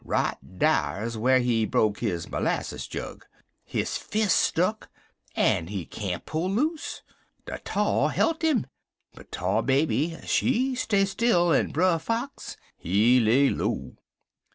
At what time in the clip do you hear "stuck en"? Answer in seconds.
4.33-5.67